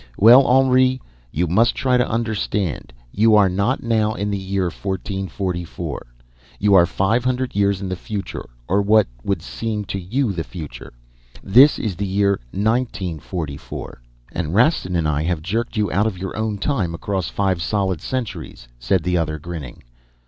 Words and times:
'Well, 0.17 0.47
Henri, 0.47 0.99
you 1.31 1.45
must 1.45 1.75
try 1.75 1.95
to 1.95 2.09
understand. 2.09 2.91
You 3.11 3.35
are 3.35 3.49
not 3.49 3.83
now 3.83 4.15
in 4.15 4.31
the 4.31 4.37
year 4.39 4.63
1444. 4.71 6.07
You 6.57 6.73
are 6.73 6.85
five 6.87 7.23
hundred 7.23 7.55
years 7.55 7.81
in 7.81 7.87
the 7.89 7.95
future, 7.95 8.49
or 8.67 8.81
what 8.81 9.05
would 9.23 9.43
seem 9.43 9.85
to 9.85 9.99
you 9.99 10.33
the 10.33 10.43
future. 10.43 10.91
This 11.43 11.77
is 11.77 11.95
the 11.97 12.07
year 12.07 12.39
1944.' 12.51 14.01
"'And 14.31 14.55
Rastin 14.55 14.95
and 14.95 15.07
I 15.07 15.21
have 15.21 15.43
jerked 15.43 15.77
you 15.77 15.91
out 15.91 16.07
of 16.07 16.17
your 16.17 16.35
own 16.35 16.57
time 16.57 16.95
across 16.95 17.29
five 17.29 17.61
solid 17.61 18.01
centuries,' 18.01 18.67
said 18.79 19.03
the 19.03 19.17
other, 19.19 19.37
grinning. 19.37 19.83